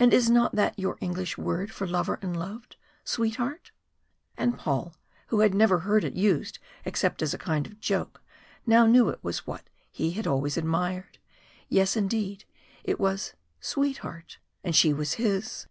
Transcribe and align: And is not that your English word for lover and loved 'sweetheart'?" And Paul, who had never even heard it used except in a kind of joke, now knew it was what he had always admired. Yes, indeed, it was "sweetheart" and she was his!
And 0.00 0.12
is 0.12 0.28
not 0.28 0.56
that 0.56 0.76
your 0.80 0.98
English 1.00 1.38
word 1.38 1.70
for 1.70 1.86
lover 1.86 2.18
and 2.20 2.36
loved 2.36 2.74
'sweetheart'?" 3.04 3.70
And 4.36 4.58
Paul, 4.58 4.96
who 5.28 5.38
had 5.42 5.54
never 5.54 5.76
even 5.76 5.86
heard 5.86 6.02
it 6.02 6.14
used 6.14 6.58
except 6.84 7.22
in 7.22 7.28
a 7.32 7.38
kind 7.38 7.64
of 7.68 7.78
joke, 7.78 8.20
now 8.66 8.84
knew 8.86 9.10
it 9.10 9.20
was 9.22 9.46
what 9.46 9.62
he 9.92 10.10
had 10.10 10.26
always 10.26 10.56
admired. 10.56 11.18
Yes, 11.68 11.96
indeed, 11.96 12.44
it 12.82 12.98
was 12.98 13.34
"sweetheart" 13.60 14.38
and 14.64 14.74
she 14.74 14.92
was 14.92 15.12
his! 15.12 15.68